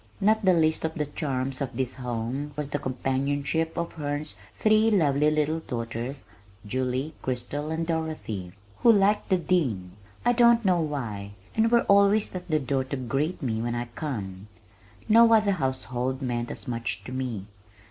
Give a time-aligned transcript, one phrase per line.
[0.19, 4.89] Not the least of the charms of this home was the companionship of Herne's three
[4.89, 6.25] lovely little daughters
[6.65, 9.91] Julie, Chrystal and Dorothy, who liked "the Dean"
[10.25, 13.89] I don't know why and were always at the door to greet me when I
[13.95, 14.47] came.
[15.07, 17.45] No other household meant as much to me.